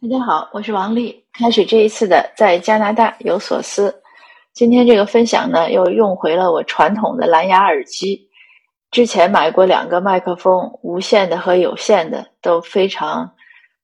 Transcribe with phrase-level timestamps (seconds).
[0.00, 1.24] 大家好，我是王丽。
[1.32, 3.92] 开始这一次的在加拿大有所思。
[4.52, 8.28] 今天这个分享呢，又用回了我传统的蓝牙耳机。
[8.92, 13.28] 之前买过两个麦克风，无线的和有线的，都非常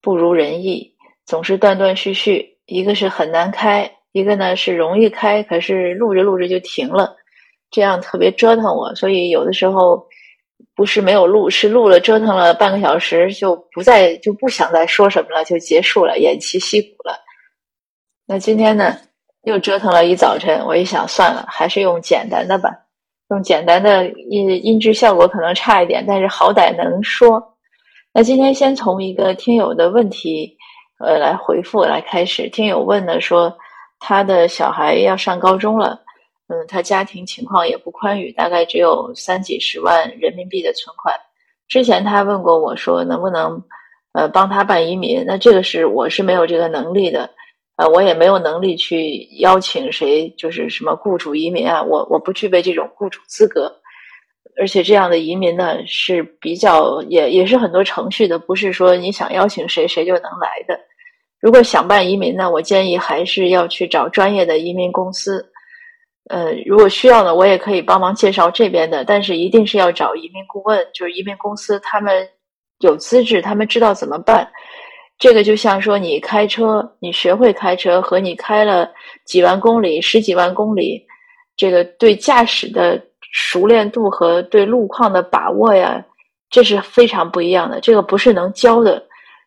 [0.00, 2.56] 不如人意，总是断断续续。
[2.66, 7.16] 一个是很难开，一个呢是容易开，可是录着录着就停了，
[7.68, 8.94] 这样特别折腾我。
[8.94, 10.06] 所以有的时候。
[10.74, 17.18] 不是没有录，是录了，折腾了半个小时，就不再就不想再说什么了，就结束了，偃旗息鼓了。
[18.26, 18.96] 那今天呢，
[19.42, 22.70] 又折腾了一早晨，我一想算了，还是用简单的吧，
[23.30, 27.56] 用简单的音音质效果可能差一点，但是好歹能说。
[28.12, 30.56] 那今天先从一个听友的问题，
[30.98, 32.48] 呃，来回复来开始。
[32.48, 33.56] 听友问的说，
[33.98, 36.00] 他的小孩要上高中了。
[36.48, 41.12] 嗯，他家庭情况也不宽裕，大概只有三几十万人民币的存款。
[41.66, 43.60] 之前他问过我说，能不能
[44.12, 45.24] 呃帮他办移民？
[45.26, 47.28] 那这个是我是没有这个能力的，
[47.74, 53.80] 呃，我也没有能力去邀请谁，就是什么雇主移民啊，我我不具备这种雇主资格。
[54.58, 60.78] 而且这样的移民呢是比较也也是很多程序的，不是说你想邀请谁谁就能来的。
[61.40, 65.44] 如果想办移民呢，我建议还是要去找专业的移民公司。
[66.28, 72.28] 呃，如果需要呢，我也可以帮忙介绍这边的，但是一定是要找移民顾问，就是移民公司，他们
[72.80, 74.48] 有资质，他们知道怎么办。
[75.18, 78.90] 这个就像说你开车，你学会开车和你开了
[79.24, 81.06] 几万公里、十几万公里，
[81.56, 83.00] 这个对驾驶的
[83.32, 86.04] 熟练度和对路况的把握呀，
[86.50, 87.80] 这是非常不一样的。
[87.80, 89.02] 这个不是能教的。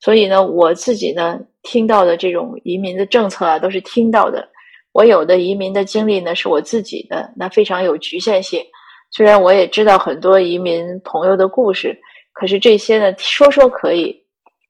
[0.00, 4.48] 所以呢，我自己呢听到的这种移民的政策啊，都是听到的。
[4.92, 8.62] 我有的移民的经历呢，是我自己的，那非常有局限性。
[9.10, 11.98] 虽然我也知道很多移民朋友的故事，
[12.32, 14.14] 可是这些呢，说说可以，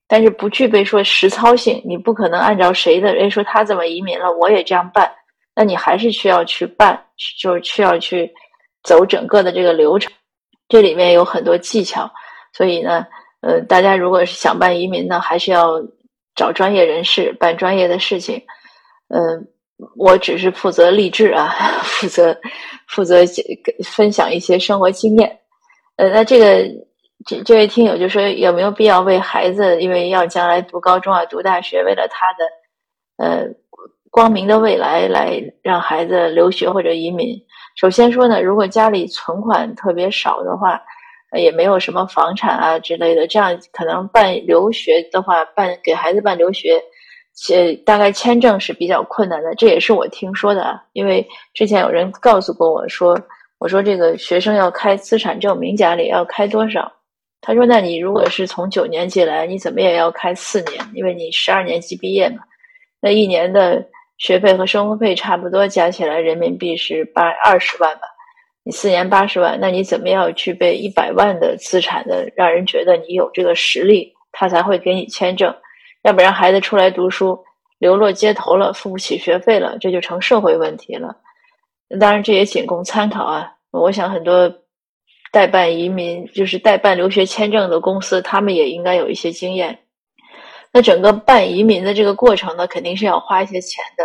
[0.07, 1.83] 但是不具备说实操性。
[1.85, 5.11] 你不可能按照谁的，人说他怎么移民了，我也这样办。
[5.55, 7.05] 那你还是需要去办，
[7.41, 8.33] 就是需要去
[8.85, 10.13] 走整个的这个流程。
[10.69, 12.11] 这里面有很多技巧，
[12.53, 13.07] 所以呢，
[13.43, 15.81] 呃，大家如果是想办移民呢，还是要
[16.35, 18.41] 找专业人士办专业的事情，
[19.09, 19.49] 嗯。
[19.97, 22.37] 我只是负责励志啊，负责
[22.89, 23.23] 负责
[23.85, 25.39] 分享一些生活经验。
[25.97, 26.65] 呃，那这个
[27.27, 33.47] 这这位听友就说有没有必要为孩子，因为要将来读高中啊、读大学，为了他的呃
[34.11, 37.37] 光明的未来，来让孩子留学或者移民？
[37.77, 40.81] 首先说呢，如果家里存款特别少的话，
[41.39, 46.83] 也没有什么房产啊之类的，这样可能办留学的话，办给孩子办留学。
[47.35, 50.83] 且大概签证是比较困难的，这也是我听说的啊。
[50.93, 53.19] 因为之前有人告诉过我说，
[53.59, 56.93] 我说这个学生要开资产证明，家里要开多少？
[57.41, 62.39] 他说，那你如果是从九年级来，你怎么也要开四年，因为你十二年级毕业嘛。
[63.01, 63.85] 那一年的
[64.19, 68.03] 学费和生活费差不多，加起来人民币是八二十万吧？
[68.63, 75.53] 你四年八十万，那你怎么要具备一百万的资产的，让人觉得你有这个实力，他才会给你签证。
[76.03, 77.45] 要不然孩子出来读书，
[77.79, 81.17] 流落街头了，付不起学费了，这就成社会问题了。
[82.01, 83.53] 当然，这也仅供参考啊。
[83.71, 84.53] 我想很多
[85.31, 89.79] 代办移民，就是代办留学签证的公司，他们也应该有一些经验。
[90.73, 94.05] 那整个办移民的这个过程呢，肯定是要花一些钱的。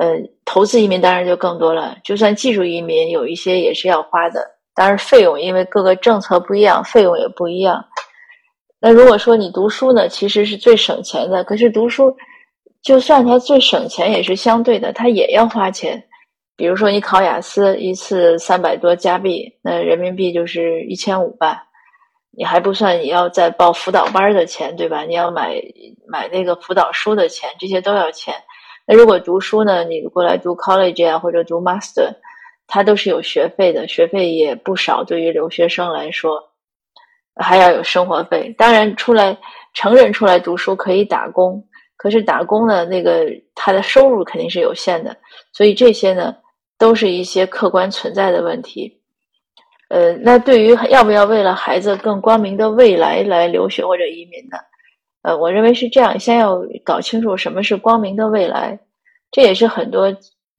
[0.00, 1.96] 呃，投资移民当然就更多了。
[2.04, 4.40] 就算技术移民，有一些也是要花的。
[4.74, 7.84] 当然，费用因为各个政策不一样，费用也不一样。
[8.80, 11.42] 那如果说你读书呢，其实是最省钱的。
[11.42, 12.16] 可是读书，
[12.80, 16.04] 就算它最省钱，也是相对的，它也要花钱。
[16.56, 21.64] 比如说你考雅思一次三百多加币，那人民币就是一千五吧。
[22.30, 25.02] 你还不算你要再报辅导班的钱，对吧？
[25.02, 25.60] 你要买
[26.06, 28.32] 买那个辅导书的钱，这些都要钱。
[28.86, 32.12] 那如果读书呢，你过来读 college 啊，或者读 master，
[32.68, 35.02] 它都是有学费的，学费也不少。
[35.02, 36.47] 对于留学生来说。
[37.38, 39.36] 还要有生活费，当然出来
[39.72, 41.64] 成人出来读书可以打工，
[41.96, 45.16] 可是打工呢，那个他的收入肯定是有限的，
[45.52, 46.34] 所以这些呢
[46.78, 49.00] 都是一些客观存在的问题。
[49.88, 54.58] 呃，那对于要不要为了孩子更光明的未来来留学或者移民呢？
[55.22, 58.78] 呃，我认为是这样，先要搞清楚什么是光明的未来，
[59.30, 60.14] 这也是很多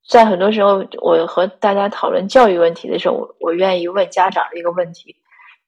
[0.07, 5.15] 在很多时候我和大家讨论教育问题的时候，我我愿意问家长的一个问题。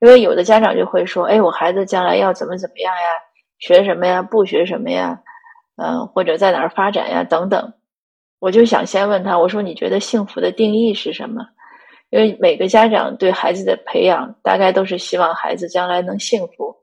[0.01, 2.99] 因为有的家长就会说：“哎，我孩子将来要怎么怎么样呀？
[3.59, 4.21] 学什么呀？
[4.21, 5.21] 不学什么呀？
[5.77, 7.23] 嗯，或者在哪儿发展呀？
[7.23, 7.73] 等等。”
[8.39, 11.45] 我就想先问他：“我说你觉得幸福的定义是什么？”
[12.09, 16.75] 因为每个家长对孩子的培养，大概都是希望孩子将来能幸福。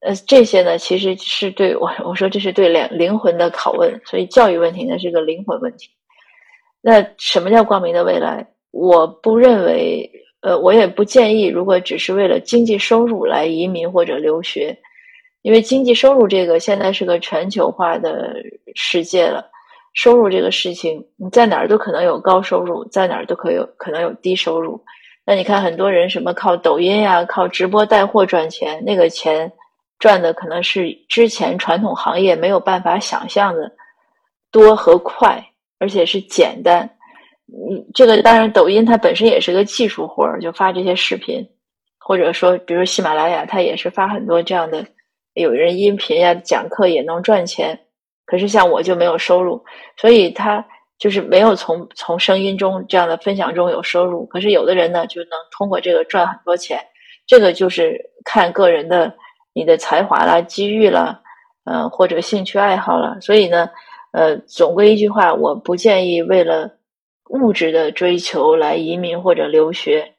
[0.00, 5.90] 呃，这些呢，其实是对我我说这是对两灵魂的拷问，所以教育问题呢是个灵魂问题。
[6.80, 8.46] 那什么叫光明的未来？
[8.70, 10.10] 我不认为，
[10.44, 14.76] 呃，我也不建议，如果只是为了经济收入来移民或者留学，
[15.40, 18.36] 因为经济收入这个现在是个全球化的
[18.74, 19.50] 世界了，
[19.94, 24.84] 收入这个事情，你在哪儿都可能有高收入，在哪儿都可有可能有低收入。
[25.24, 29.52] 那你看很多人什么靠抖音呀、靠直播带货赚钱，那个钱。
[30.00, 33.72] 赚的可能是之前传统行业没有办法想象的
[34.50, 35.42] 多和快，
[35.78, 36.90] 而且是简单。
[37.48, 41.46] 嗯这个当然，抖音它本身也是个技术活儿，就发这些视频，
[41.98, 44.84] 或者说，比如喜马拉雅，它也是发很多这样的，
[45.34, 47.78] 有人音频呀、讲课也能赚钱。
[48.26, 49.62] 可是像我就没有收入，
[49.96, 50.64] 所以他
[50.98, 54.24] 就是没有从从声音中这样的分享中有收入。
[54.26, 56.78] 可是有的人呢，就能通过这个赚很多钱。
[57.26, 59.14] 这个就是看个人的。
[59.56, 61.22] 你的才华啦、机遇啦，
[61.62, 63.70] 嗯，或者兴趣爱好了，所以呢，
[64.10, 66.68] 呃，总归一句话，我不建议为了
[67.30, 70.14] 物质的追求来移民或者留学，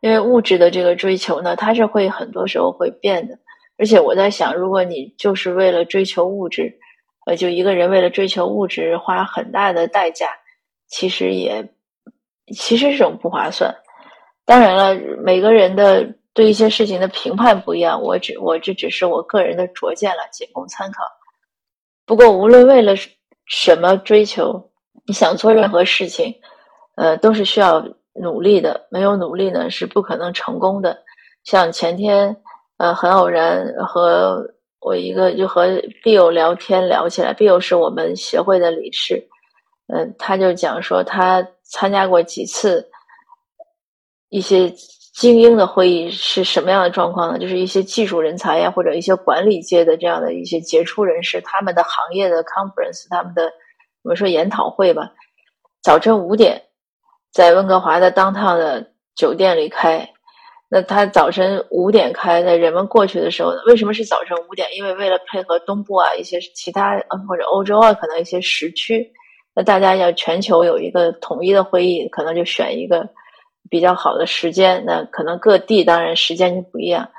[0.00, 3.38] 因为物质的这个追求呢，它是会很多时候会变的。
[3.78, 6.78] 而且我在想，如果你就是为了追求物质，
[7.26, 10.28] 呃，就一个人为了追求物质花很大的代价，
[10.86, 11.68] 其实也
[12.54, 13.74] 其实这种不划算。
[14.44, 16.14] 当然了，每个人的。
[16.36, 21.02] 对一些事情的评判不一样，我只我这只是我个人的拙见了，仅供参考。
[22.04, 22.92] 不过无论为了
[23.46, 24.65] 什么追求，
[25.04, 26.34] 你想做任何事情，
[26.96, 28.86] 呃，都是需要努力的。
[28.90, 30.98] 没有努力呢，是不可能成功的。
[31.44, 32.36] 像前天，
[32.78, 35.66] 呃，很偶然和我一个就和
[36.04, 39.28] Bill 聊天聊起来，Bill 是我们协会的理事，
[39.88, 42.88] 嗯，他就讲说他参加过几次
[44.28, 44.72] 一些。
[45.16, 47.38] 精英的会议是什么样的状况呢？
[47.38, 53.50] 就是一些技术人才呀，或者一些管理界的这样的一些杰出人士，他们的行业的 conference，他们的
[54.06, 55.10] 我们说研讨会吧。
[55.82, 56.62] 早晨五点，
[57.32, 60.08] 在温哥华的 downtown 的酒店里开。
[60.68, 64.68] 那他早晨五点开，那人们过去的时候，为什么是早晨五点？
[64.76, 66.96] 因为为了配合东部啊一些其他
[67.28, 69.10] 或者欧洲啊可能一些时区，
[69.56, 73.08] 那大家要全球有一个统一的会议，可能就选一个。
[73.68, 77.10] 比较好的时间，那可能各地当然时间就不一样。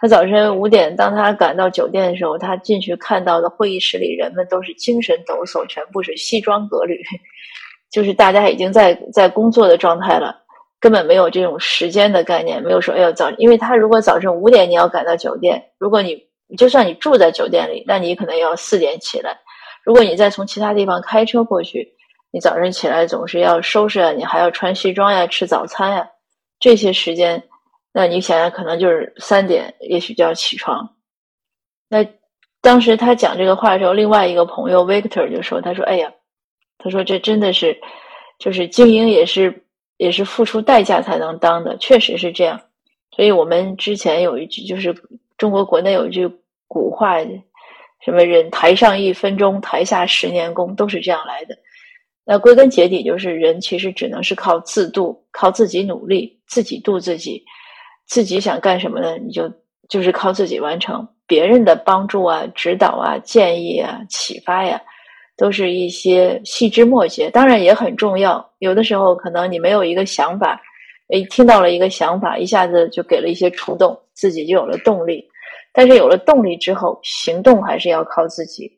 [0.00, 7.02] 他早晨五点，当他赶到酒店的时候，他进去看到的会议室里人们都是精神抖擞，全部是西装革履，
[7.90, 10.36] 就是大家已经在在工作的状态了，
[10.78, 16.22] 根本没有这种时间的概念，没有说哎呦早，因为他如果早晨五点你要赶到酒店，如果你
[16.56, 19.38] 就算你住在酒店里，那你可能要四点起来，
[19.84, 21.94] 如果你再从其他地方开车过去。
[22.30, 26.06] 你早晨起来总是要收拾啊，你还要穿西装呀，吃早餐呀，
[26.60, 27.42] 这些时间，
[27.98, 30.88] 那你想想，可能就是三点，也许就要起床。
[31.88, 32.06] 那
[32.60, 36.12] 当时他讲这个话的时候，另外一个朋友 Victor 就说：“他说，哎呀，
[36.78, 37.76] 他说这真的是，
[38.38, 39.64] 就是精英也是
[39.96, 42.60] 也是付出代价才能当的，确实是这样。
[43.10, 44.94] 所以我们之前有一句，就是
[45.36, 46.30] 中国国内有一句
[46.68, 47.18] 古话，
[48.04, 51.58] 什么人台上一分钟，台下十年功，都是这样来的。”
[52.24, 57.42] 那归根结底就是人其实只能是靠自度，靠自己努力，自己度自己，
[58.08, 59.16] 自己想干什么呢？
[59.18, 59.48] 你就
[59.88, 61.06] 就是靠自己完成。
[61.26, 64.80] 别人的帮助啊、指导啊、建议啊、启发呀，
[65.36, 68.50] 都是一些细枝末节，当然也很重要。
[68.58, 70.60] 有的时候可能你没有一个想法，
[71.10, 75.22] 诶，听到了一个想法，一下子就给了一些触动，自己就有了动力。
[75.72, 78.72] 但是有了动力之后，行动还是要靠自己。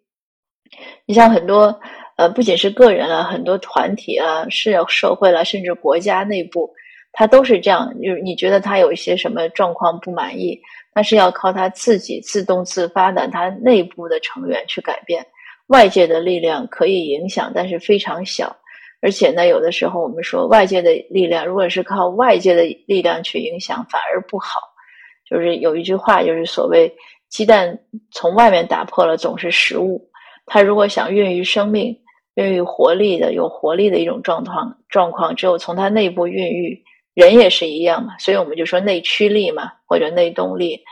[1.06, 1.80] 你像很多。
[2.16, 6.70] 呃，不仅是个人了，很多团体啊，是社会了，甚至国家内部，
[7.12, 7.92] 他都是这样。
[8.02, 10.60] 就是你觉得他有一些什么状况不满意，
[10.94, 15.26] 那是要靠他自己自动自发的，他内部的成员去改变。
[15.68, 18.56] 外界的力量可以影响，但是非常小。
[19.02, 24.60] 而且呢，有的时候我们说外界的力量，如果是靠外界的力量去影响，反而不好。
[25.28, 26.92] 就是有一句话，就是所谓
[27.30, 27.78] “鸡蛋
[28.10, 30.10] 从外面打破了总是食物”，
[30.46, 31.96] 它如果想孕育生命。
[32.34, 36.82] 孕育活力的、有活力的一种状况，状况只有从它内部孕育。
[37.20, 40.82] 人也是一样嘛，所以我们就说内驱力嘛，或者内动力。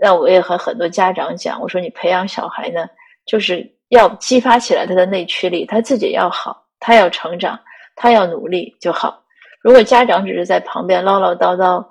[0.00, 2.86] 那我也和很多家长讲，我说你培养小孩呢，
[3.24, 7.58] 就是要激发起来他的内驱力，他自己要好，他要成长，
[7.94, 9.22] 他要努力就好。
[9.62, 11.84] 如果家长只是在旁边唠唠叨叨，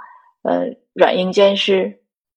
[0.43, 1.91] 呃，软硬兼施，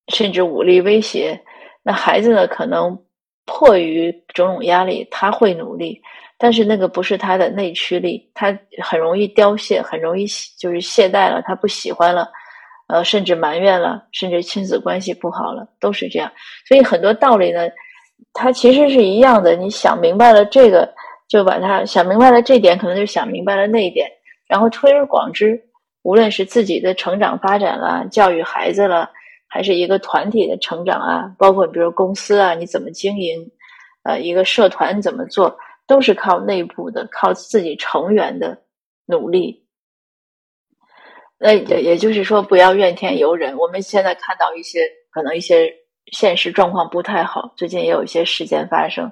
[0.09, 1.40] 甚至武力威胁，
[1.83, 2.99] 那孩子呢，可能
[3.45, 6.00] 迫于种种压力，他会努力。
[6.38, 10.25] 但是那个不是他的内驱力，他很容易凋谢，很容易
[10.57, 12.30] 就是懈怠了，他不喜欢了，
[12.88, 16.30] 呃，甚至埋怨了，甚至亲子关系不好了，都是这样。
[16.66, 17.68] 所以很多道理呢，
[18.33, 19.57] 它其实是一样的。
[19.57, 20.88] 你想明白了这个，
[21.28, 24.09] 就把它想明白了这点，可能就想明白了那一点，
[24.47, 25.61] 然后推而广之，
[26.02, 29.11] 无论是自己的成长发展了，教育孩子了，
[29.49, 33.50] 还是一个团体的成长啊，包括比如公司啊，你怎么经营，
[34.04, 38.62] 呃，一个社团怎么做，都是靠内部的，靠自己成员的
[39.07, 39.64] 努力。
[41.38, 43.57] 那也也就是说，不要怨天尤人。
[43.57, 44.80] 我们现在看到一些
[45.11, 45.73] 可能一些
[46.12, 49.11] 现实状况不太好，最近也有一些事件发生。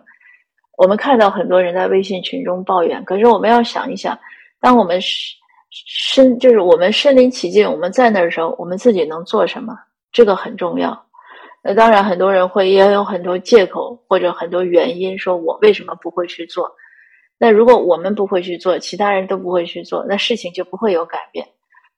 [0.76, 4.18] 我们看到很多人在微信群中抱怨，可是我们要想一想，
[4.60, 5.00] 当我们
[5.70, 9.74] 身就是我们身临其境，我们在那儿的时候，我们自己能做什么？
[10.12, 11.05] 这个很重要。
[11.66, 16.70] 那当然，很多人会也有很多借口或者很多原因，说我为什么不会去做？
[17.38, 21.44] 那如果我们不会去做，其他人都不会去做，那事情就不会有改变。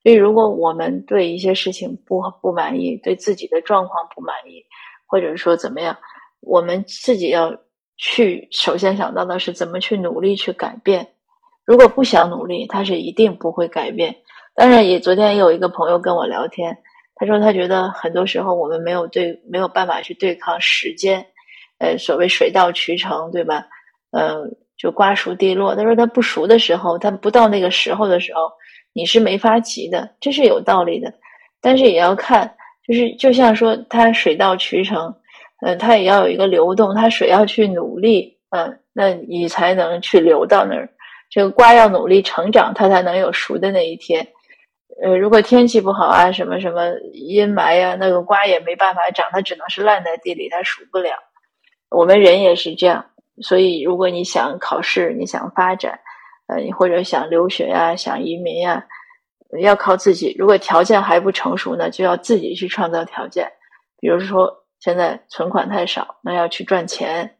[0.03, 4.65] 所以，如果我们对一些事情不不满意，对自己的状况不满意，
[5.07, 5.95] 或者说怎么样，
[6.41, 7.55] 我们自己要
[7.99, 11.07] 去首先想到的是怎么去努力去改变。
[11.65, 14.17] 如果不想努力，他是一定不会改变。
[14.55, 16.79] 当然，也昨天也有一个朋友跟我聊天，
[17.19, 21.27] 他说他觉得很多时候我们没有对没有办法去对抗时间，
[21.79, 23.67] 呃，所谓水到渠成，对吧？
[24.13, 25.75] 嗯，就瓜熟蒂落。
[25.75, 28.51] 他说他不熟的时候，他不到那个时候的时候。
[28.95, 31.13] 你是没法急的，这是有道理的，
[31.61, 35.15] 但是也要看，就是就像说它水到渠成，
[35.61, 40.89] 呃，它也要有一个流动，它水要去努力，嗯，那你才能去流到那儿。
[41.31, 44.27] 这个瓜要努力成长，它才能有熟的那一天。
[45.03, 51.11] 呃，如果天气不好啊，什么什么阴霾呀，那个瓜也没办法长，它只能是烂在地里，它熟不了。
[51.91, 53.05] 我们人也是这样，
[53.41, 56.01] 所以如果你想考试，你想发展。
[56.49, 58.83] 呃，你或者想留学呀，想移民呀，
[59.61, 60.35] 要靠自己。
[60.39, 63.53] 如果条件还不成熟呢，就要自己去创造条件。
[64.01, 67.37] 比如说，现在存款太少，那要去赚钱。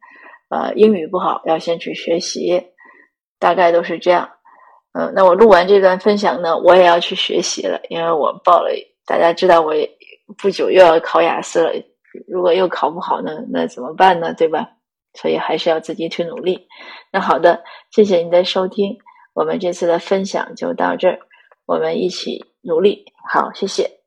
[0.51, 2.69] 呃，英语不好，要先去学习。
[3.39, 4.29] 大概都是这样。
[4.99, 8.69] 嗯，那我录完这段分享呢，我也要去学习了，因为我报了。
[9.07, 9.73] 大家知道，我
[10.37, 11.73] 不久又要考雅思了。
[12.27, 14.35] 如果又考不好呢，那怎么办呢？
[14.35, 14.69] 对吧？
[15.15, 16.67] 所以还是要自己去努力。
[17.13, 17.63] 那好的，
[17.93, 18.99] 谢谢您的收听，
[19.35, 21.21] 我们这次的分享就到这儿，
[21.65, 23.05] 我们一起努力。
[23.33, 23.98] 好，谢谢。